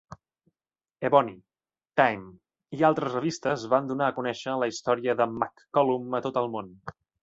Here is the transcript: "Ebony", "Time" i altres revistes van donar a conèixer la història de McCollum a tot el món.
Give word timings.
"Ebony", 1.09 1.29
"Time" 2.01 2.25
i 2.79 2.87
altres 2.91 3.19
revistes 3.19 3.69
van 3.77 3.93
donar 3.95 4.09
a 4.11 4.19
conèixer 4.19 4.59
la 4.65 4.75
història 4.75 5.19
de 5.25 5.33
McCollum 5.39 6.23
a 6.23 6.27
tot 6.29 6.47
el 6.47 6.55
món. 6.59 6.79